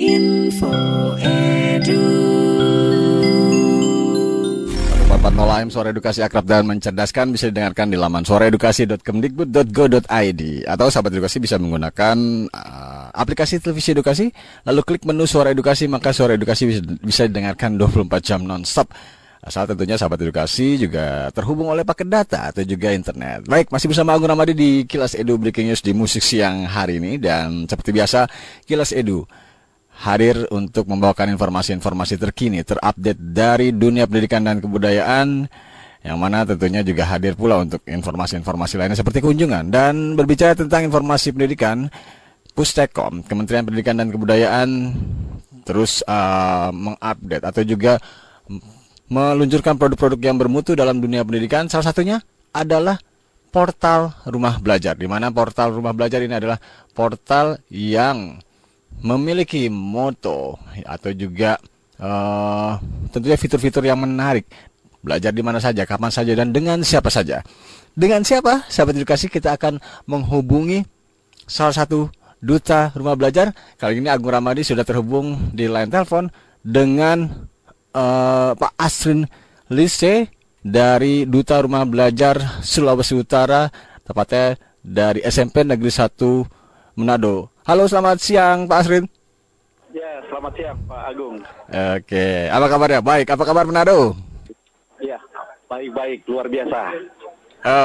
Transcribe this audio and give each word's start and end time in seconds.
Info 0.00 0.72
Edu. 1.20 2.00
440 5.12 5.28
AM 5.28 5.68
Suara 5.68 5.92
Edukasi 5.92 6.24
Akrab 6.24 6.48
dan 6.48 6.64
Mencerdaskan 6.64 7.36
bisa 7.36 7.52
didengarkan 7.52 7.92
di 7.92 8.00
laman 8.00 8.24
suaraedukasi.kemdikbud.go.id 8.24 10.42
atau 10.64 10.86
sahabat 10.88 11.12
edukasi 11.12 11.44
bisa 11.44 11.60
menggunakan 11.60 12.16
uh, 12.48 13.12
aplikasi 13.12 13.60
televisi 13.60 13.92
edukasi 13.92 14.32
lalu 14.64 14.80
klik 14.88 15.04
menu 15.04 15.28
Suara 15.28 15.52
Edukasi 15.52 15.84
maka 15.84 16.16
Suara 16.16 16.32
Edukasi 16.32 16.64
bisa, 16.64 16.80
bisa 16.80 17.28
didengarkan 17.28 17.76
24 17.76 18.08
jam 18.24 18.40
nonstop. 18.40 18.88
Asal 19.44 19.68
tentunya 19.68 20.00
sahabat 20.00 20.24
edukasi 20.24 20.80
juga 20.80 21.28
terhubung 21.36 21.68
oleh 21.68 21.84
paket 21.84 22.08
data 22.08 22.48
atau 22.48 22.64
juga 22.64 22.96
internet. 22.96 23.44
Baik, 23.44 23.68
masih 23.68 23.92
bersama 23.92 24.16
Agung 24.16 24.32
Ramadi 24.32 24.56
di 24.56 24.88
Kilas 24.88 25.12
Edu 25.12 25.36
Breaking 25.36 25.68
News 25.68 25.84
di 25.84 25.92
musik 25.92 26.24
siang 26.24 26.64
hari 26.64 27.04
ini 27.04 27.20
dan 27.20 27.68
seperti 27.68 27.92
biasa 27.92 28.24
Kilas 28.64 28.96
Edu 28.96 29.28
hadir 30.00 30.48
untuk 30.48 30.88
membawakan 30.88 31.28
informasi-informasi 31.36 32.16
terkini, 32.16 32.64
terupdate 32.64 33.20
dari 33.20 33.68
dunia 33.76 34.08
pendidikan 34.08 34.40
dan 34.40 34.58
kebudayaan 34.64 35.44
yang 36.00 36.16
mana 36.16 36.48
tentunya 36.48 36.80
juga 36.80 37.04
hadir 37.04 37.36
pula 37.36 37.60
untuk 37.60 37.84
informasi-informasi 37.84 38.80
lainnya 38.80 38.96
seperti 38.96 39.20
kunjungan 39.20 39.68
dan 39.68 40.16
berbicara 40.16 40.56
tentang 40.56 40.88
informasi 40.88 41.36
pendidikan 41.36 41.92
Pustekom, 42.56 43.20
Kementerian 43.28 43.68
Pendidikan 43.68 44.00
dan 44.00 44.08
Kebudayaan 44.08 44.68
terus 45.68 46.00
uh, 46.08 46.72
mengupdate 46.72 47.44
atau 47.44 47.62
juga 47.62 48.00
meluncurkan 49.12 49.76
produk-produk 49.76 50.20
yang 50.24 50.40
bermutu 50.40 50.72
dalam 50.72 50.98
dunia 50.98 51.20
pendidikan. 51.20 51.68
Salah 51.68 51.92
satunya 51.92 52.24
adalah 52.56 52.96
portal 53.52 54.16
rumah 54.24 54.56
belajar, 54.56 54.96
di 54.96 55.04
mana 55.04 55.28
portal 55.28 55.76
rumah 55.76 55.92
belajar 55.92 56.24
ini 56.24 56.32
adalah 56.32 56.56
portal 56.96 57.60
yang 57.68 58.40
memiliki 59.00 59.68
moto 59.72 60.60
atau 60.84 61.10
juga 61.12 61.56
uh, 62.00 62.76
tentunya 63.12 63.36
fitur-fitur 63.36 63.84
yang 63.84 64.00
menarik. 64.00 64.48
Belajar 65.00 65.32
di 65.32 65.40
mana 65.40 65.56
saja, 65.56 65.88
kapan 65.88 66.12
saja, 66.12 66.36
dan 66.36 66.52
dengan 66.52 66.84
siapa 66.84 67.08
saja. 67.08 67.40
Dengan 67.96 68.20
siapa? 68.20 68.68
Sahabat 68.68 69.00
edukasi 69.00 69.32
kita 69.32 69.56
akan 69.56 69.80
menghubungi 70.04 70.84
salah 71.48 71.72
satu 71.72 72.12
duta 72.40 72.92
rumah 72.92 73.16
belajar. 73.16 73.56
Kali 73.80 74.00
ini 74.00 74.12
Agung 74.12 74.32
Ramadi 74.32 74.60
sudah 74.60 74.84
terhubung 74.84 75.56
di 75.56 75.68
line 75.68 75.88
telepon 75.88 76.28
dengan 76.60 77.48
uh, 77.96 78.52
Pak 78.52 78.72
Asrin 78.76 79.24
Lise 79.72 80.28
dari 80.60 81.24
Duta 81.24 81.56
Rumah 81.64 81.88
Belajar 81.88 82.60
Sulawesi 82.60 83.16
Utara, 83.16 83.72
tepatnya 84.04 84.60
dari 84.84 85.24
SMP 85.24 85.64
Negeri 85.64 85.88
1 85.88 86.59
Manado. 86.98 87.50
Halo, 87.66 87.86
selamat 87.86 88.18
siang 88.18 88.66
Pak 88.66 88.78
Asrin. 88.82 89.04
Ya, 89.94 90.22
selamat 90.26 90.52
siang 90.58 90.78
Pak 90.86 91.02
Agung. 91.10 91.36
Oke, 91.70 92.26
apa 92.50 92.66
kabarnya? 92.66 93.00
Baik, 93.02 93.26
apa 93.30 93.42
kabar 93.46 93.64
Manado? 93.66 94.18
Ya, 94.98 95.18
baik-baik, 95.70 96.26
luar 96.26 96.46
biasa. 96.50 96.80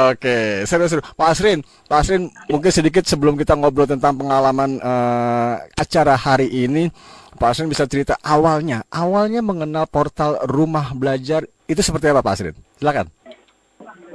Oke, 0.10 0.64
seru-seru. 0.64 1.04
Pak 1.04 1.30
Asrin, 1.36 1.60
Pak 1.92 2.00
Asrin, 2.00 2.32
mungkin 2.48 2.72
sedikit 2.72 3.04
sebelum 3.04 3.36
kita 3.36 3.60
ngobrol 3.60 3.86
tentang 3.86 4.16
pengalaman 4.16 4.80
uh, 4.80 5.60
acara 5.76 6.16
hari 6.16 6.48
ini, 6.48 6.88
Pak 7.36 7.52
Asrin 7.52 7.68
bisa 7.68 7.84
cerita 7.84 8.16
awalnya, 8.24 8.88
awalnya 8.88 9.44
mengenal 9.44 9.86
portal 9.92 10.40
rumah 10.48 10.96
belajar 10.96 11.44
itu 11.68 11.82
seperti 11.84 12.08
apa 12.10 12.24
Pak 12.24 12.34
Asrin? 12.40 12.56
Silakan. 12.80 13.12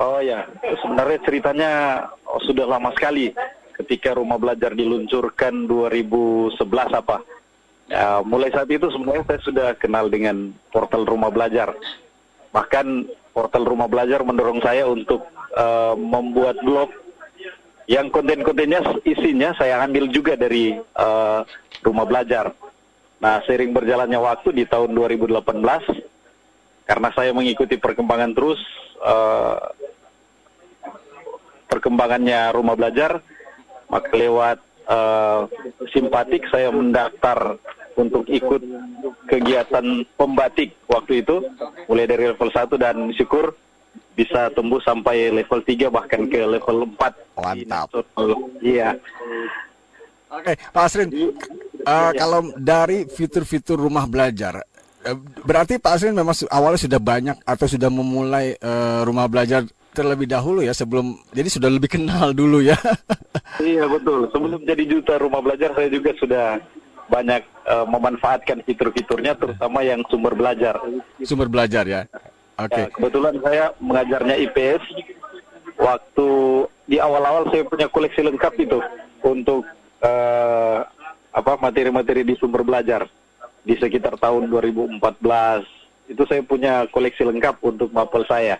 Oh 0.01 0.17
ya, 0.25 0.49
sebenarnya 0.81 1.19
ceritanya 1.29 1.71
oh, 2.25 2.41
sudah 2.49 2.65
lama 2.65 2.89
sekali 2.97 3.29
ketika 3.81 4.13
rumah 4.17 4.37
belajar 4.37 4.77
diluncurkan 4.77 5.65
2011 5.65 6.61
apa. 6.93 7.25
Ya, 7.91 8.23
mulai 8.23 8.55
saat 8.55 8.71
itu 8.71 8.87
sebenarnya 8.87 9.27
saya 9.27 9.41
sudah 9.43 9.69
kenal 9.75 10.07
dengan 10.07 10.55
portal 10.71 11.03
rumah 11.03 11.33
belajar. 11.33 11.75
Bahkan 12.55 12.87
portal 13.35 13.67
rumah 13.67 13.91
belajar 13.91 14.23
mendorong 14.23 14.63
saya 14.63 14.87
untuk 14.87 15.27
uh, 15.59 15.99
membuat 15.99 16.63
blog 16.63 16.91
yang 17.91 18.07
konten-kontennya 18.15 19.03
isinya 19.03 19.51
saya 19.59 19.83
ambil 19.83 20.07
juga 20.15 20.39
dari 20.39 20.79
uh, 20.79 21.43
rumah 21.83 22.07
belajar. 22.07 22.55
Nah, 23.19 23.43
sering 23.45 23.75
berjalannya 23.75 24.17
waktu 24.17 24.55
di 24.55 24.65
tahun 24.65 24.95
2018, 24.95 25.43
karena 26.87 27.09
saya 27.13 27.35
mengikuti 27.35 27.75
perkembangan 27.77 28.31
terus, 28.33 28.63
uh, 29.03 29.59
perkembangannya 31.67 32.55
rumah 32.55 32.79
belajar, 32.79 33.19
maka 33.91 34.11
lewat 34.15 34.59
uh, 34.87 35.51
simpatik 35.91 36.47
saya 36.49 36.71
mendaftar 36.71 37.59
untuk 37.99 38.25
ikut 38.31 38.63
kegiatan 39.27 40.07
pembatik 40.15 40.73
waktu 40.87 41.21
itu, 41.21 41.43
mulai 41.91 42.07
dari 42.07 42.31
level 42.33 42.49
1 42.49 42.71
dan 42.81 42.97
syukur 43.13 43.53
bisa 44.15 44.49
tumbuh 44.55 44.79
sampai 44.81 45.29
level 45.35 45.61
3 45.61 45.91
bahkan 45.91 46.25
ke 46.31 46.41
level 46.47 46.87
4. 46.97 47.41
Mantap. 47.43 47.89
Iya. 48.63 48.97
Oke, 50.31 50.55
Pak 50.55 50.85
Asrin, 50.87 51.11
uh, 51.83 52.13
kalau 52.15 52.55
dari 52.55 53.03
fitur-fitur 53.11 53.75
rumah 53.75 54.07
belajar, 54.07 54.63
berarti 55.43 55.83
Pak 55.83 55.93
Asrin 55.99 56.15
memang 56.15 56.39
awalnya 56.55 56.81
sudah 56.87 57.01
banyak 57.03 57.37
atau 57.43 57.67
sudah 57.67 57.91
memulai 57.91 58.55
uh, 58.63 59.03
rumah 59.03 59.27
belajar 59.27 59.67
terlebih 59.91 60.31
dahulu 60.31 60.63
ya 60.63 60.71
sebelum, 60.71 61.19
jadi 61.35 61.49
sudah 61.51 61.71
lebih 61.71 61.91
kenal 61.91 62.31
dulu 62.31 62.63
ya. 62.63 62.79
iya 63.63 63.87
betul, 63.91 64.31
sebelum 64.31 64.63
jadi 64.63 64.83
juta 64.87 65.19
rumah 65.19 65.43
belajar 65.43 65.75
saya 65.75 65.91
juga 65.91 66.15
sudah 66.19 66.63
banyak 67.11 67.43
uh, 67.67 67.87
memanfaatkan 67.91 68.63
fitur-fiturnya, 68.63 69.35
terutama 69.35 69.83
yang 69.83 70.01
sumber 70.07 70.33
belajar. 70.39 70.79
Sumber 71.27 71.51
belajar 71.51 71.83
ya. 71.85 72.07
Oke. 72.61 72.71
Okay. 72.71 72.85
Ya, 72.87 72.89
kebetulan 72.95 73.35
saya 73.43 73.65
mengajarnya 73.83 74.37
IPS. 74.47 74.85
Waktu 75.81 76.29
di 76.87 76.97
awal-awal 77.01 77.49
saya 77.49 77.65
punya 77.65 77.89
koleksi 77.89 78.21
lengkap 78.21 78.53
itu 78.61 78.79
untuk 79.25 79.65
uh, 80.05 80.79
apa 81.33 81.53
materi-materi 81.57 82.21
di 82.21 82.37
sumber 82.37 82.61
belajar 82.61 83.09
di 83.65 83.75
sekitar 83.81 84.21
tahun 84.21 84.53
2014 84.53 85.01
itu 86.11 86.23
saya 86.27 86.43
punya 86.43 86.85
koleksi 86.91 87.23
lengkap 87.23 87.63
untuk 87.65 87.89
mapel 87.95 88.27
saya. 88.27 88.59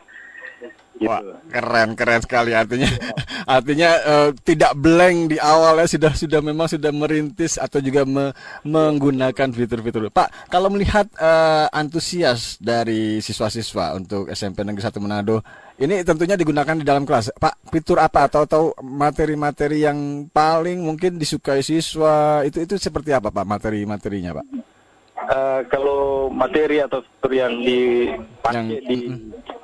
Gitu. 0.61 1.09
Wah, 1.09 1.25
keren 1.49 1.97
keren 1.97 2.21
sekali 2.21 2.53
artinya 2.53 2.85
artinya 3.57 3.91
uh, 4.05 4.29
tidak 4.45 4.77
blank 4.77 5.33
di 5.33 5.41
awal 5.41 5.81
ya 5.81 5.89
sudah 5.89 6.13
sudah 6.13 6.45
memang 6.45 6.69
sudah 6.69 6.93
merintis 6.93 7.57
atau 7.57 7.81
juga 7.81 8.05
me, 8.05 8.37
menggunakan 8.69 9.49
fitur-fitur. 9.49 10.13
Pak, 10.13 10.53
kalau 10.53 10.69
melihat 10.69 11.09
uh, 11.17 11.73
antusias 11.73 12.61
dari 12.61 13.25
siswa-siswa 13.25 13.97
untuk 13.97 14.29
SMP 14.29 14.61
Negeri 14.61 14.85
1 14.85 15.01
Manado 15.01 15.41
ini 15.81 16.05
tentunya 16.05 16.37
digunakan 16.37 16.77
di 16.77 16.85
dalam 16.85 17.09
kelas. 17.09 17.33
Pak, 17.33 17.73
fitur 17.73 17.97
apa 18.05 18.29
atau 18.29 18.45
atau 18.45 18.63
materi-materi 18.85 19.89
yang 19.89 20.29
paling 20.29 20.85
mungkin 20.85 21.17
disukai 21.17 21.65
siswa 21.65 22.45
itu 22.45 22.61
itu 22.61 22.77
seperti 22.77 23.17
apa 23.17 23.33
Pak 23.33 23.49
materi-materinya 23.49 24.37
Pak? 24.37 24.47
Uh, 25.21 25.61
kalau 25.73 26.29
materi 26.29 26.85
atau 26.85 27.01
fitur 27.01 27.33
yang 27.33 27.57
dipakai 27.65 28.57
yang, 28.57 28.69
di 28.85 28.97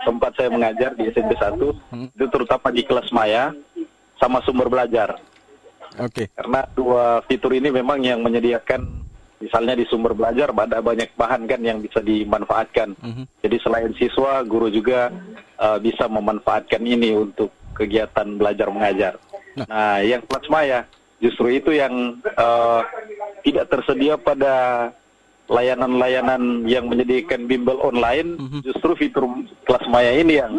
tempat 0.06 0.38
saya 0.38 0.48
mengajar 0.54 0.94
di 0.94 1.10
SMP 1.10 1.34
1 1.34 1.58
hmm. 1.58 2.06
itu 2.14 2.26
terutama 2.30 2.70
di 2.70 2.86
kelas 2.86 3.10
maya 3.10 3.50
sama 4.22 4.38
sumber 4.46 4.70
belajar. 4.70 5.18
Oke. 5.98 6.24
Okay. 6.24 6.26
Karena 6.30 6.62
dua 6.70 7.26
fitur 7.26 7.58
ini 7.58 7.74
memang 7.74 7.98
yang 8.06 8.22
menyediakan 8.22 8.86
misalnya 9.42 9.74
di 9.76 9.84
sumber 9.90 10.14
belajar 10.14 10.54
ada 10.54 10.78
banyak 10.80 11.12
bahan 11.18 11.50
kan 11.50 11.60
yang 11.60 11.82
bisa 11.82 11.98
dimanfaatkan. 12.00 12.94
-hmm. 12.96 13.24
Jadi 13.42 13.56
selain 13.60 13.92
siswa, 13.98 14.40
guru 14.46 14.70
juga 14.70 15.10
uh, 15.58 15.78
bisa 15.82 16.06
memanfaatkan 16.06 16.80
ini 16.86 17.12
untuk 17.12 17.50
kegiatan 17.76 18.38
belajar 18.38 18.70
mengajar. 18.72 19.14
Nah, 19.58 19.66
nah 19.68 19.96
yang 20.00 20.24
kelas 20.24 20.46
maya 20.48 20.88
justru 21.20 21.52
itu 21.52 21.72
yang 21.72 22.20
uh, 22.36 22.80
tidak 23.44 23.68
tersedia 23.72 24.20
pada 24.20 24.88
layanan-layanan 25.46 26.66
yang 26.66 26.90
menyediakan 26.90 27.46
bimbel 27.46 27.78
online, 27.82 28.38
mm-hmm. 28.38 28.60
justru 28.66 28.94
fitur 28.98 29.26
kelas 29.62 29.86
maya 29.86 30.12
ini 30.14 30.42
yang 30.42 30.52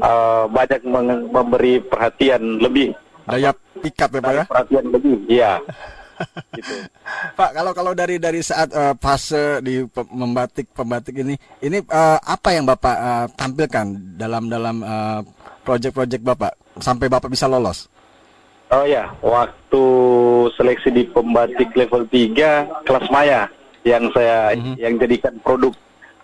uh, 0.00 0.44
banyak 0.48 0.84
memberi 1.32 1.80
perhatian 1.80 2.60
lebih. 2.60 2.92
Daya 3.24 3.52
pikat 3.80 4.10
ya 4.12 4.20
Pak 4.20 4.32
ya? 4.32 4.44
Perhatian 4.48 4.86
lebih, 4.92 5.16
iya. 5.28 5.52
gitu. 6.56 6.74
Pak, 7.32 7.50
kalau 7.56 7.72
kalau 7.72 7.92
dari 7.96 8.20
dari 8.20 8.44
saat 8.44 8.68
uh, 8.76 8.92
fase 9.00 9.64
di 9.64 9.80
membatik 10.12 10.68
pembatik 10.76 11.16
ini, 11.16 11.34
ini 11.64 11.80
uh, 11.88 12.18
apa 12.20 12.52
yang 12.52 12.68
Bapak 12.68 12.96
uh, 13.00 13.26
tampilkan 13.34 13.86
dalam 14.20 14.52
dalam 14.52 14.84
uh, 14.84 15.20
proyek-proyek 15.64 16.20
Bapak 16.20 16.52
sampai 16.76 17.08
Bapak 17.08 17.32
bisa 17.32 17.48
lolos? 17.48 17.88
Oh 18.70 18.86
ya, 18.86 19.10
waktu 19.18 19.82
seleksi 20.54 20.94
di 20.94 21.02
pembatik 21.10 21.74
level 21.74 22.06
3 22.06 22.86
kelas 22.86 23.06
maya 23.10 23.50
yang 23.86 24.12
saya 24.12 24.52
mm 24.54 24.60
-hmm. 24.60 24.74
yang 24.76 24.94
jadikan 25.00 25.34
produk 25.40 25.72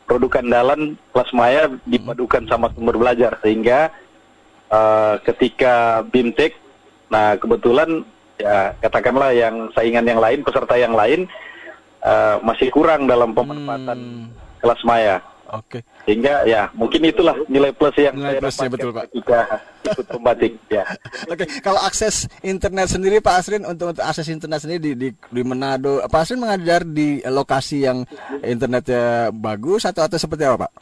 produk 0.06 0.38
andalan 0.38 0.94
kelas 1.10 1.30
maya 1.34 1.62
dipadukan 1.88 2.44
sama 2.46 2.70
sumber 2.76 2.94
belajar 2.94 3.36
sehingga 3.42 3.90
uh, 4.70 5.18
ketika 5.24 6.04
bimtek 6.08 6.54
nah 7.06 7.38
kebetulan 7.38 8.02
ya 8.36 8.76
katakanlah 8.82 9.32
yang 9.32 9.72
saingan 9.72 10.04
yang 10.04 10.20
lain 10.20 10.44
peserta 10.44 10.76
yang 10.76 10.92
lain 10.92 11.24
uh, 12.06 12.36
masih 12.44 12.68
kurang 12.70 13.08
dalam 13.10 13.32
pemanfaatan 13.34 13.98
Hmm, 13.98 14.26
kelas 14.62 14.80
maya. 14.86 15.16
Oke. 15.52 15.78
Sehingga 16.02 16.42
ya 16.42 16.66
mungkin 16.74 17.02
itulah 17.02 17.34
nilai 17.46 17.70
plus 17.70 17.94
yang 17.94 18.14
Nilai 18.14 18.38
saya 18.38 18.40
plusnya, 18.42 18.68
betul, 18.70 18.90
Pak. 18.90 19.04
ketika 19.10 19.38
ikut 19.86 20.06
pembatik. 20.10 20.52
Ya. 20.66 20.82
Oke, 21.32 21.44
kalau 21.62 21.80
akses 21.80 22.26
internet 22.42 22.90
sendiri 22.90 23.22
Pak 23.22 23.34
Asrin 23.38 23.62
untuk, 23.62 23.94
untuk 23.94 24.02
akses 24.02 24.26
internet 24.26 24.62
sendiri 24.62 24.80
di, 24.82 24.92
di 24.94 25.08
di 25.14 25.42
Manado, 25.42 26.02
Pak 26.06 26.20
Asrin 26.20 26.42
mengajar 26.42 26.82
di 26.82 27.22
lokasi 27.22 27.86
yang 27.86 28.02
internetnya 28.42 29.30
bagus 29.30 29.84
atau 29.84 30.02
atau 30.02 30.18
seperti 30.18 30.46
apa 30.46 30.66
Pak? 30.66 30.72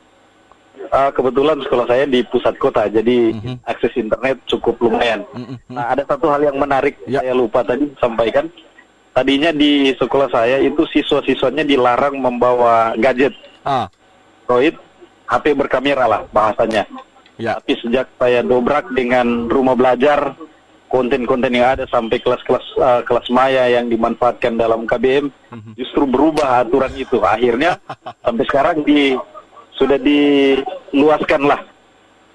Uh, 0.84 1.10
kebetulan 1.10 1.58
sekolah 1.58 1.86
saya 1.90 2.04
di 2.06 2.22
pusat 2.22 2.54
kota, 2.56 2.86
jadi 2.86 3.34
akses 3.66 3.90
internet 3.98 4.38
cukup 4.46 4.78
lumayan. 4.78 5.26
Mhm. 5.34 5.56
Nah, 5.74 5.90
ada 5.90 6.06
satu 6.06 6.30
hal 6.30 6.44
yang 6.44 6.56
menarik 6.56 6.94
Ya. 7.04 7.18
saya 7.18 7.34
lupa 7.34 7.66
tadi 7.66 7.90
sampaikan. 7.98 8.46
Tadinya 9.10 9.50
di 9.50 9.94
sekolah 9.94 10.26
saya 10.26 10.58
itu 10.58 10.82
siswa-siswanya 10.90 11.62
dilarang 11.62 12.18
membawa 12.18 12.94
gadget, 12.98 13.30
Ah, 13.62 13.86
Android, 14.44 14.76
HP 15.24 15.56
berkamera 15.56 16.04
lah 16.04 16.20
bahasanya. 16.28 16.84
ya. 17.40 17.56
Tapi 17.58 17.80
sejak 17.80 18.12
saya 18.14 18.44
dobrak 18.44 18.92
dengan 18.92 19.48
rumah 19.48 19.72
belajar, 19.72 20.36
konten-konten 20.86 21.50
yang 21.50 21.74
ada 21.74 21.88
sampai 21.88 22.20
kelas-kelas 22.20 22.66
uh, 22.78 23.00
kelas 23.02 23.26
maya 23.32 23.66
yang 23.66 23.88
dimanfaatkan 23.88 24.54
dalam 24.54 24.84
KBM, 24.84 25.32
justru 25.74 26.04
berubah 26.04 26.60
aturan 26.60 26.92
itu. 26.94 27.24
Akhirnya 27.24 27.80
sampai 28.24 28.44
sekarang 28.44 28.76
di 28.84 29.16
sudah 29.74 29.96
diluaskan 29.98 31.50
lah 31.50 31.60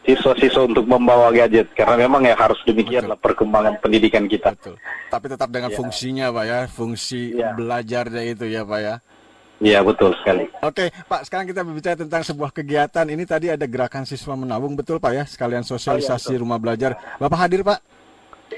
siswa-siswa 0.03 0.65
untuk 0.65 0.89
membawa 0.89 1.29
gadget 1.29 1.69
karena 1.71 1.95
memang 2.01 2.25
ya 2.25 2.33
harus 2.33 2.57
demikianlah 2.65 3.15
perkembangan 3.15 3.77
pendidikan 3.77 4.25
kita. 4.25 4.57
Betul. 4.57 4.75
Tapi 5.07 5.25
tetap 5.29 5.47
dengan 5.53 5.69
Ya. 5.69 5.77
fungsinya 5.77 6.25
Pak 6.33 6.43
ya, 6.43 6.59
fungsi 6.65 7.37
Ya. 7.37 7.53
belajarnya 7.53 8.23
itu 8.25 8.49
ya 8.49 8.65
Pak 8.65 8.79
ya. 8.81 8.95
Iya 9.59 9.83
betul 9.83 10.15
sekali. 10.23 10.47
Oke, 10.63 10.87
Pak, 11.07 11.27
sekarang 11.27 11.51
kita 11.51 11.67
berbicara 11.67 11.95
tentang 11.99 12.23
sebuah 12.23 12.55
kegiatan. 12.55 13.03
Ini 13.03 13.23
tadi 13.27 13.51
ada 13.51 13.67
gerakan 13.67 14.07
siswa 14.07 14.31
menabung, 14.39 14.71
betul 14.79 15.03
Pak 15.03 15.11
ya? 15.11 15.23
Sekalian 15.27 15.67
sosialisasi 15.67 16.39
rumah 16.39 16.55
belajar. 16.55 16.95
Bapak 17.19 17.47
hadir 17.47 17.67
Pak? 17.67 17.83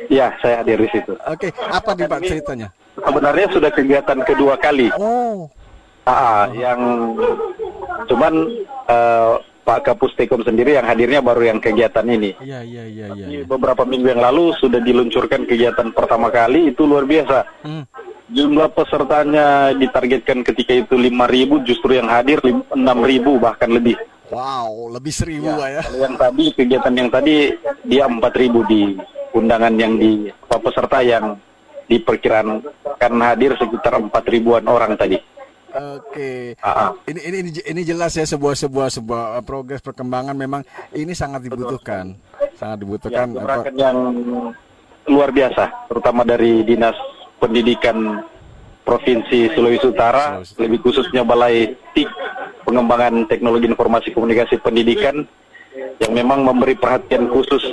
Iya 0.07 0.33
saya 0.39 0.61
hadir 0.61 0.77
di 0.77 0.89
situ. 0.93 1.17
Oke, 1.25 1.49
apa 1.57 1.97
nih 1.97 2.05
Pak 2.05 2.21
ceritanya? 2.21 2.69
Sebenarnya 2.95 3.47
sudah 3.49 3.71
kegiatan 3.73 4.19
kedua 4.21 4.55
kali. 4.61 4.93
Oh, 4.95 5.49
Ah, 6.01 6.49
yang 6.57 7.13
cuman 8.09 8.33
eh, 8.89 9.33
Pak 9.61 9.85
Kapus 9.85 10.17
Tekom 10.17 10.41
sendiri 10.41 10.73
yang 10.73 10.89
hadirnya 10.89 11.21
baru 11.21 11.53
yang 11.53 11.59
kegiatan 11.61 12.01
ini. 12.09 12.33
iya 12.41 12.65
iya 12.65 12.83
iya 12.89 13.07
iya. 13.13 13.25
Di 13.29 13.37
iya. 13.37 13.45
beberapa 13.45 13.85
minggu 13.85 14.09
yang 14.09 14.21
lalu 14.25 14.57
sudah 14.57 14.81
diluncurkan 14.81 15.45
kegiatan 15.45 15.93
pertama 15.93 16.33
kali 16.33 16.73
itu 16.73 16.81
luar 16.89 17.05
biasa. 17.05 17.45
Hmm. 17.61 17.85
Jumlah 18.31 18.71
pesertanya 18.71 19.75
ditargetkan 19.75 20.39
ketika 20.47 20.71
itu 20.71 20.95
5.000 20.95 21.67
justru 21.67 21.99
yang 21.99 22.07
hadir 22.07 22.39
lim- 22.41 22.63
6.000 22.71 23.35
bahkan 23.37 23.67
lebih. 23.67 23.99
Wow, 24.31 24.87
lebih 24.95 25.11
seribu 25.11 25.51
ya. 25.59 25.83
Kalau 25.83 25.99
yang 25.99 26.15
tadi 26.15 26.45
kegiatan 26.55 26.93
yang 26.95 27.09
tadi 27.11 27.51
dia 27.83 28.07
4.000 28.07 28.71
di 28.71 28.95
undangan 29.35 29.73
yang 29.75 29.99
di 29.99 30.31
peserta 30.47 31.03
yang 31.03 31.35
diperkirakan 31.91 33.13
hadir 33.19 33.51
sekitar 33.59 33.99
4.000-an 33.99 34.65
orang 34.65 34.95
tadi. 34.95 35.19
Oke. 35.71 36.55
Ah, 36.59 36.87
ah. 36.87 36.89
Ini 37.07 37.19
ini 37.19 37.37
ini 37.43 37.51
ini 37.63 37.81
jelas 37.83 38.15
ya 38.15 38.23
sebuah 38.23 38.55
sebuah 38.55 38.87
sebuah 38.91 39.23
uh, 39.39 39.43
progres 39.43 39.79
perkembangan 39.79 40.35
memang 40.35 40.63
ini 40.91 41.11
sangat 41.11 41.47
dibutuhkan. 41.47 42.15
Sangat 42.59 42.77
Ya, 42.77 42.81
dibutuhkan 42.83 43.27
apa? 43.31 43.39
gerakan 43.39 43.75
yang 43.79 43.97
luar 45.07 45.31
biasa, 45.31 45.63
terutama 45.87 46.21
dari 46.23 46.61
Dinas 46.61 46.95
Pendidikan 47.41 48.21
Provinsi 48.85 49.49
Sulawesi 49.57 49.89
Utara, 49.89 50.37
Sulawesi. 50.45 50.61
lebih 50.61 50.79
khususnya 50.85 51.25
Balai 51.25 51.73
TIK 51.97 52.09
Pengembangan 52.61 53.25
Teknologi 53.25 53.65
Informasi 53.65 54.13
Komunikasi 54.13 54.61
Pendidikan 54.61 55.25
yang 55.97 56.13
memang 56.13 56.45
memberi 56.45 56.77
perhatian 56.77 57.25
khusus 57.33 57.65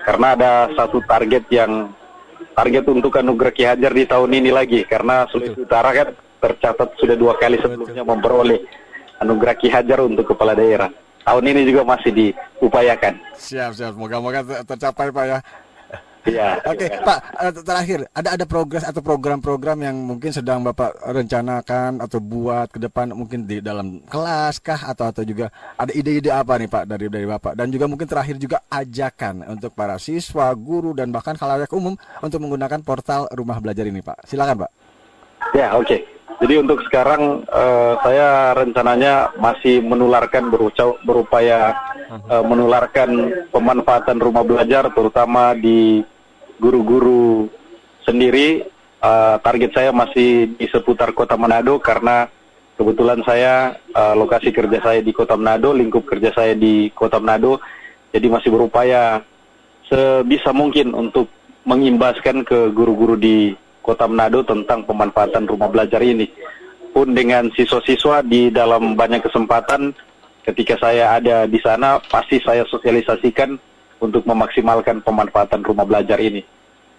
karena 0.00 0.26
ada 0.32 0.52
satu 0.72 1.04
target 1.04 1.44
yang 1.52 1.92
target 2.56 2.84
untuk 2.88 3.12
anugerah 3.16 3.52
Ki 3.52 3.64
Hajar 3.68 3.92
di 3.92 4.04
tahun 4.08 4.32
ini 4.32 4.50
lagi 4.52 4.80
karena 4.88 5.28
Sulawesi 5.28 5.60
Utara 5.60 5.92
kan 5.92 6.08
tercatat 6.40 6.88
sudah 6.96 7.16
dua 7.16 7.36
kali 7.36 7.60
sebelumnya 7.60 8.02
memperoleh 8.02 8.60
anugerah 9.20 9.54
Ki 9.60 9.68
Hajar 9.68 10.02
untuk 10.02 10.32
kepala 10.32 10.56
daerah. 10.56 10.88
Tahun 11.22 11.44
ini 11.46 11.62
juga 11.62 11.86
masih 11.86 12.10
diupayakan. 12.10 13.14
Siap 13.38 13.78
siap. 13.78 13.94
Moga-moga 13.94 14.42
ter- 14.42 14.66
tercapai 14.74 15.14
Pak 15.14 15.24
ya. 15.30 15.38
Iya. 16.22 16.62
Oke, 16.62 16.86
Pak, 16.86 17.18
eh, 17.42 17.52
terakhir 17.66 17.98
ada 18.14 18.38
ada 18.38 18.44
progres 18.46 18.86
atau 18.86 19.02
program-program 19.02 19.78
yang 19.82 19.96
mungkin 20.06 20.30
sedang 20.30 20.62
Bapak 20.62 21.02
rencanakan 21.02 21.98
atau 21.98 22.22
buat 22.22 22.70
ke 22.70 22.78
depan 22.78 23.10
mungkin 23.10 23.42
di 23.42 23.58
dalam 23.58 23.98
kelas 24.06 24.62
kah 24.62 24.86
atau 24.86 25.10
atau 25.10 25.26
juga 25.26 25.50
ada 25.74 25.90
ide-ide 25.90 26.30
apa 26.30 26.54
nih 26.62 26.70
Pak 26.70 26.84
dari 26.86 27.10
dari 27.10 27.26
Bapak 27.26 27.58
dan 27.58 27.74
juga 27.74 27.90
mungkin 27.90 28.06
terakhir 28.06 28.38
juga 28.38 28.62
ajakan 28.70 29.50
untuk 29.50 29.74
para 29.74 29.98
siswa, 29.98 30.54
guru 30.54 30.94
dan 30.94 31.10
bahkan 31.10 31.34
khalayak 31.34 31.70
umum 31.74 31.98
untuk 32.22 32.38
menggunakan 32.38 32.78
portal 32.86 33.26
rumah 33.34 33.58
belajar 33.58 33.82
ini 33.82 33.98
Pak. 33.98 34.22
Silakan 34.22 34.62
Pak. 34.62 34.70
Ya, 35.58 35.74
oke. 35.74 36.06
Jadi 36.38 36.54
untuk 36.58 36.82
sekarang 36.86 37.42
eh, 37.50 37.94
saya 38.02 38.54
rencananya 38.54 39.34
masih 39.42 39.82
menularkan 39.82 40.54
beruca- 40.54 40.98
berupaya 41.02 41.74
eh, 42.14 42.44
menularkan 42.46 43.10
pemanfaatan 43.50 44.18
rumah 44.22 44.46
belajar 44.46 44.86
terutama 44.94 45.54
di 45.58 46.02
guru-guru 46.62 47.50
sendiri. 48.06 48.62
Eh, 49.02 49.36
target 49.42 49.74
saya 49.74 49.90
masih 49.90 50.54
di 50.54 50.70
seputar 50.70 51.10
Kota 51.10 51.34
Manado 51.34 51.82
karena 51.82 52.30
kebetulan 52.78 53.18
saya 53.26 53.74
eh, 53.74 54.14
lokasi 54.14 54.54
kerja 54.54 54.78
saya 54.78 55.02
di 55.02 55.10
Kota 55.10 55.34
Manado, 55.34 55.74
lingkup 55.74 56.06
kerja 56.06 56.30
saya 56.30 56.54
di 56.54 56.86
Kota 56.94 57.18
Manado. 57.18 57.58
Jadi 58.14 58.30
masih 58.30 58.54
berupaya 58.54 59.18
sebisa 59.90 60.54
mungkin 60.54 60.94
untuk 60.94 61.26
mengimbaskan 61.66 62.46
ke 62.46 62.70
guru-guru 62.70 63.18
di 63.18 63.58
Kota 63.82 64.06
Manado 64.06 64.46
tentang 64.46 64.86
pemanfaatan 64.86 65.50
rumah 65.50 65.66
belajar 65.66 65.98
ini. 65.98 66.30
Pun 66.94 67.10
dengan 67.10 67.50
siswa-siswa 67.50 68.22
di 68.22 68.54
dalam 68.54 68.94
banyak 68.94 69.26
kesempatan 69.26 69.90
ketika 70.46 70.78
saya 70.78 71.18
ada 71.18 71.48
di 71.48 71.58
sana 71.58 71.98
pasti 72.06 72.38
saya 72.38 72.62
sosialisasikan 72.68 73.58
untuk 74.02 74.26
memaksimalkan 74.26 75.00
pemanfaatan 75.06 75.62
rumah 75.62 75.86
belajar 75.86 76.18
ini. 76.18 76.42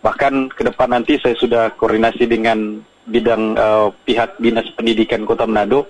Bahkan 0.04 0.56
ke 0.56 0.64
depan 0.68 0.96
nanti 0.96 1.20
saya 1.20 1.36
sudah 1.36 1.76
koordinasi 1.76 2.28
dengan 2.28 2.80
bidang 3.08 3.56
eh, 3.56 3.88
pihak 4.08 4.40
Dinas 4.40 4.68
Pendidikan 4.76 5.28
Kota 5.28 5.44
Manado. 5.44 5.88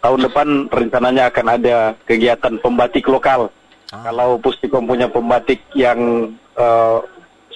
Tahun 0.00 0.20
depan 0.24 0.72
rencananya 0.72 1.28
akan 1.28 1.46
ada 1.60 1.92
kegiatan 2.08 2.56
pembatik 2.60 3.04
lokal. 3.08 3.52
Kalau 3.90 4.38
Pustikom 4.40 4.86
punya 4.88 5.08
pembatik 5.08 5.60
yang 5.76 6.32
eh, 6.56 6.98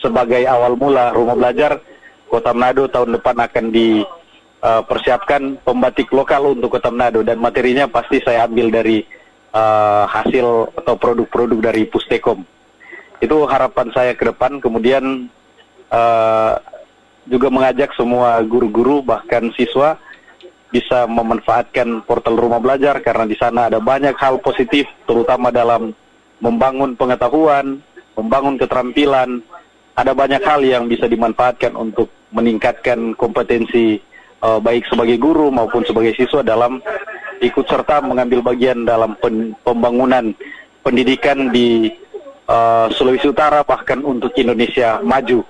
sebagai 0.01 0.45
awal 0.45 0.77
mula 0.77 1.13
rumah 1.17 1.37
belajar, 1.37 1.81
Kota 2.29 2.53
Manado 2.53 2.89
tahun 2.89 3.21
depan 3.21 3.37
akan 3.45 3.65
dipersiapkan 3.73 5.65
pembatik 5.65 6.13
lokal 6.13 6.57
untuk 6.57 6.77
Kota 6.77 6.89
Manado 6.93 7.21
dan 7.25 7.41
materinya 7.41 7.89
pasti 7.89 8.21
saya 8.25 8.49
ambil 8.49 8.73
dari 8.73 9.05
eh, 9.53 10.05
hasil 10.09 10.81
atau 10.81 10.97
produk-produk 10.97 11.61
dari 11.61 11.85
Pustekom. 11.89 12.54
Itu 13.25 13.49
harapan 13.49 13.89
saya 13.97 14.13
ke 14.13 14.29
depan. 14.29 14.61
Kemudian 14.61 15.33
eh, 15.89 16.53
juga 17.25 17.49
mengajak 17.49 17.97
semua 17.97 18.37
guru-guru 18.45 19.01
bahkan 19.01 19.49
siswa 19.57 19.97
bisa 20.69 21.09
memanfaatkan 21.09 22.05
portal 22.05 22.37
rumah 22.37 22.61
belajar 22.61 22.99
karena 23.01 23.25
di 23.25 23.39
sana 23.39 23.73
ada 23.73 23.81
banyak 23.81 24.13
hal 24.19 24.43
positif 24.43 24.85
terutama 25.09 25.49
dalam 25.49 25.95
membangun 26.43 26.99
pengetahuan, 26.99 27.81
membangun 28.19 28.61
keterampilan. 28.61 29.41
Ada 29.95 30.11
banyak 30.11 30.43
hal 30.43 30.61
yang 30.67 30.91
bisa 30.91 31.07
dimanfaatkan 31.07 31.79
untuk 31.79 32.11
meningkatkan 32.35 33.17
kompetensi 33.17 33.97
eh, 34.45 34.59
baik 34.61 34.85
sebagai 34.91 35.17
guru 35.17 35.49
maupun 35.49 35.87
sebagai 35.89 36.13
siswa 36.19 36.45
dalam 36.45 36.83
ikut 37.41 37.67
serta 37.67 38.03
mengambil 38.05 38.43
bagian 38.43 38.85
dalam 38.87 39.17
pen- 39.19 39.55
pembangunan 39.63 40.35
pendidikan 40.85 41.49
di 41.51 41.89
eh, 42.49 42.87
Sulawesi 42.95 43.29
Utara 43.31 43.65
bahkan 43.65 44.01
untuk 44.05 44.33
Indonesia 44.37 45.01
maju. 45.01 45.45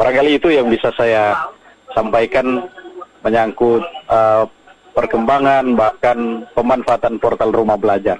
Barangkali 0.00 0.40
itu 0.40 0.48
yang 0.48 0.72
bisa 0.72 0.88
saya 0.96 1.36
sampaikan 1.92 2.64
menyangkut 3.20 3.84
eh, 4.10 4.44
perkembangan 4.94 5.78
bahkan 5.78 6.44
pemanfaatan 6.56 7.16
portal 7.22 7.54
rumah 7.54 7.78
belajar. 7.78 8.18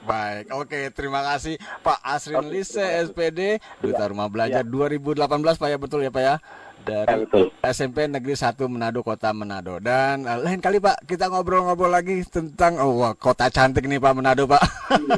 Baik, 0.00 0.48
oke, 0.56 0.80
terima 0.96 1.20
kasih 1.20 1.60
Pak 1.84 2.00
Asrin 2.00 2.48
Lise 2.48 2.80
SPD 3.04 3.60
Duta 3.84 4.08
Rumah 4.08 4.32
Belajar 4.32 4.64
2018 4.64 5.20
Pak 5.60 5.68
ya 5.68 5.76
betul 5.76 6.00
ya 6.00 6.08
Pak 6.08 6.22
ya 6.24 6.34
dari 6.80 7.04
Ya, 7.04 7.16
betul. 7.20 7.46
SMP 7.60 8.08
Negeri 8.08 8.32
1 8.32 8.56
Manado 8.64 9.04
Kota 9.04 9.36
Manado 9.36 9.76
dan 9.84 10.24
eh, 10.24 10.38
lain 10.40 10.64
kali 10.64 10.80
Pak 10.80 11.04
kita 11.04 11.28
ngobrol-ngobrol 11.28 11.92
lagi 11.92 12.24
tentang 12.24 12.80
oh 12.80 13.04
wah, 13.04 13.12
kota 13.12 13.52
cantik 13.52 13.84
nih 13.84 14.00
Pak 14.00 14.12
Manado 14.16 14.48
Pak. 14.48 14.62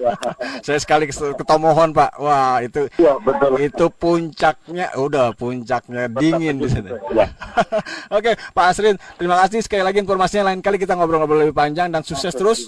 Saya 0.66 0.78
sekali 0.82 1.06
ketomohon 1.08 1.94
Pak. 1.94 2.18
Wah, 2.18 2.58
itu 2.60 2.90
Iya, 2.98 3.14
betul. 3.22 3.50
itu 3.62 3.86
puncaknya 3.94 4.90
udah 4.98 5.30
puncaknya 5.38 6.10
dingin 6.10 6.58
di 6.58 6.68
sana. 6.68 6.98
Ya. 7.14 7.30
Oke, 8.18 8.34
Pak 8.34 8.66
Asrin, 8.74 8.98
terima 9.16 9.38
kasih 9.46 9.62
sekali 9.62 9.86
lagi 9.86 10.02
informasinya. 10.02 10.50
Lain 10.50 10.60
kali 10.60 10.76
kita 10.82 10.98
ngobrol-ngobrol 10.98 11.46
lebih 11.46 11.56
panjang 11.56 11.94
dan 11.94 12.02
sukses 12.02 12.34
terus 12.34 12.66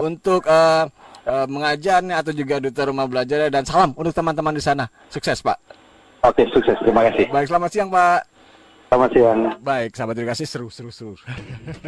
untuk 0.00 0.48
eh, 0.48 0.88
eh, 1.26 1.46
mengajarnya 1.48 2.20
atau 2.20 2.32
juga 2.32 2.62
duta 2.62 2.86
rumah 2.88 3.08
belajar 3.08 3.48
dan 3.48 3.64
salam 3.66 3.96
untuk 3.96 4.14
teman-teman 4.14 4.54
di 4.56 4.62
sana. 4.62 4.86
Sukses, 5.08 5.40
Pak. 5.40 5.58
Oke, 6.20 6.44
sukses. 6.52 6.76
Terima 6.84 7.04
kasih. 7.08 7.32
Baik, 7.32 7.48
selamat 7.48 7.70
siang, 7.72 7.88
Pak. 7.88 8.30
Selamat 8.90 9.10
siang. 9.14 9.38
Baik, 9.62 9.94
sahabat 9.94 10.18
edukasi 10.18 10.44
seru 10.50 10.66
seru 10.66 10.90
seru. 10.90 11.14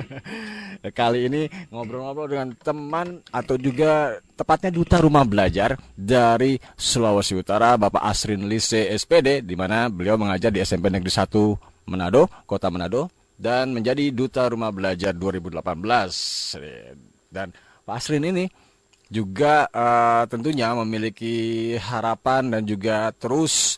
Kali 0.99 1.27
ini 1.27 1.51
ngobrol-ngobrol 1.75 2.31
dengan 2.31 2.55
teman 2.55 3.19
atau 3.35 3.59
juga 3.59 4.23
tepatnya 4.39 4.71
duta 4.71 5.03
rumah 5.03 5.27
belajar 5.27 5.75
dari 5.99 6.63
Sulawesi 6.79 7.35
Utara, 7.35 7.75
Bapak 7.75 8.07
Asrin 8.07 8.47
Lise 8.47 8.87
SPD, 8.95 9.43
di 9.43 9.59
mana 9.59 9.91
beliau 9.91 10.15
mengajar 10.15 10.55
di 10.55 10.63
SMP 10.63 10.95
Negeri 10.95 11.11
1 11.11 11.91
Manado, 11.91 12.31
Kota 12.47 12.71
Manado, 12.71 13.11
dan 13.35 13.75
menjadi 13.75 14.15
duta 14.15 14.47
rumah 14.47 14.71
belajar 14.71 15.11
2018. 15.11 15.59
Dan 17.35 17.51
Pak 17.83 17.99
Asrin 17.99 18.31
ini 18.31 18.47
juga 19.13 19.69
eh, 19.69 20.25
tentunya 20.33 20.73
memiliki 20.73 21.77
harapan 21.77 22.49
dan 22.49 22.65
juga 22.65 23.13
terus 23.13 23.77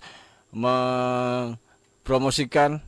mempromosikan 0.54 2.78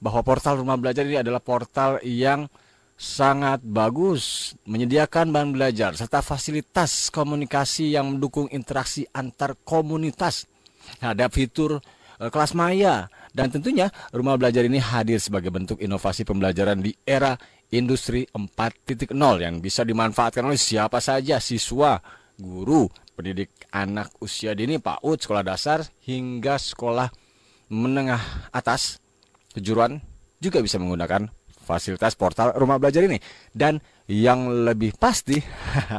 bahwa 0.00 0.24
portal 0.24 0.64
rumah 0.64 0.80
belajar 0.80 1.04
ini 1.04 1.20
adalah 1.20 1.44
portal 1.44 2.00
yang 2.00 2.48
sangat 2.96 3.60
bagus, 3.66 4.54
menyediakan 4.64 5.28
bahan 5.34 5.50
belajar 5.52 5.92
serta 5.92 6.24
fasilitas 6.24 7.12
komunikasi 7.12 7.92
yang 7.92 8.16
mendukung 8.16 8.48
interaksi 8.48 9.04
antar 9.12 9.52
komunitas. 9.60 10.48
Ada 10.98 11.28
fitur 11.28 11.78
eh, 12.18 12.30
kelas 12.32 12.56
maya 12.56 13.12
dan 13.36 13.52
tentunya 13.52 13.92
rumah 14.16 14.40
belajar 14.40 14.64
ini 14.64 14.80
hadir 14.80 15.20
sebagai 15.20 15.52
bentuk 15.52 15.76
inovasi 15.78 16.24
pembelajaran 16.24 16.80
di 16.80 16.96
era 17.04 17.36
industri 17.72 18.28
4.0 18.28 19.16
yang 19.40 19.64
bisa 19.64 19.80
dimanfaatkan 19.82 20.44
oleh 20.44 20.60
siapa 20.60 21.00
saja 21.00 21.40
siswa, 21.40 21.96
guru, 22.36 22.84
pendidik 23.16 23.64
anak 23.72 24.12
usia 24.20 24.52
dini 24.52 24.76
PAUD, 24.76 25.24
sekolah 25.24 25.40
dasar 25.40 25.80
hingga 26.04 26.60
sekolah 26.60 27.08
menengah 27.72 28.52
atas. 28.52 29.00
Kejuruan 29.52 30.00
juga 30.40 30.64
bisa 30.64 30.80
menggunakan 30.80 31.28
fasilitas 31.64 32.16
portal 32.16 32.52
rumah 32.56 32.76
belajar 32.76 33.04
ini. 33.08 33.16
Dan 33.52 33.80
yang 34.08 34.48
lebih 34.68 34.92
pasti 35.00 35.40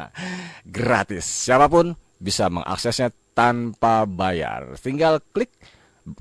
gratis. 0.77 1.25
Siapa 1.49 1.69
pun 1.69 1.95
bisa 2.21 2.49
mengaksesnya 2.53 3.09
tanpa 3.33 4.05
bayar. 4.05 4.77
Tinggal 4.77 5.21
klik 5.33 5.49